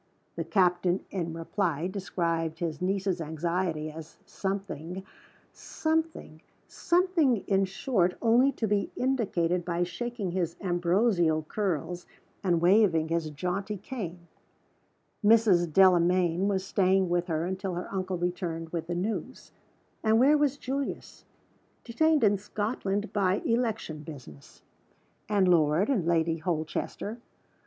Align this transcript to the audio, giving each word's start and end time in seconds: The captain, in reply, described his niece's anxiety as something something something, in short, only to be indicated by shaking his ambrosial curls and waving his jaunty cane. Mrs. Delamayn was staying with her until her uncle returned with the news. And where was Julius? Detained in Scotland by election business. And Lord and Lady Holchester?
The 0.35 0.43
captain, 0.43 1.05
in 1.11 1.31
reply, 1.33 1.85
described 1.85 2.57
his 2.57 2.81
niece's 2.81 3.21
anxiety 3.21 3.91
as 3.91 4.17
something 4.25 5.03
something 5.53 6.41
something, 6.67 7.37
in 7.45 7.65
short, 7.65 8.17
only 8.19 8.51
to 8.53 8.65
be 8.67 8.89
indicated 8.95 9.63
by 9.63 9.83
shaking 9.83 10.31
his 10.31 10.55
ambrosial 10.59 11.43
curls 11.43 12.07
and 12.43 12.59
waving 12.59 13.09
his 13.09 13.29
jaunty 13.29 13.77
cane. 13.77 14.27
Mrs. 15.23 15.71
Delamayn 15.71 16.47
was 16.47 16.65
staying 16.65 17.07
with 17.07 17.27
her 17.27 17.45
until 17.45 17.75
her 17.75 17.87
uncle 17.93 18.17
returned 18.17 18.69
with 18.69 18.87
the 18.87 18.95
news. 18.95 19.51
And 20.03 20.19
where 20.19 20.35
was 20.35 20.57
Julius? 20.57 21.25
Detained 21.83 22.23
in 22.23 22.39
Scotland 22.39 23.13
by 23.13 23.35
election 23.45 23.99
business. 24.01 24.63
And 25.29 25.47
Lord 25.47 25.89
and 25.89 26.07
Lady 26.07 26.37
Holchester? 26.39 27.19